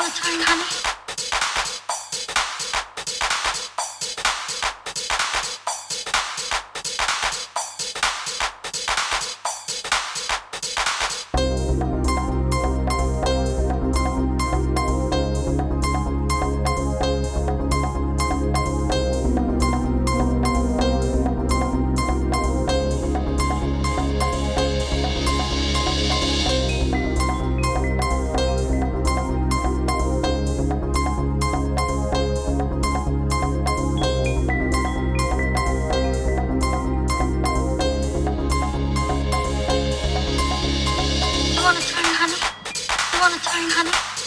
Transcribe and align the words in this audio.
want 0.00 0.18
a 0.18 0.22
turn, 0.22 0.40
honey? 0.40 0.89
Bye, 43.50 43.66
honey. 43.74 44.19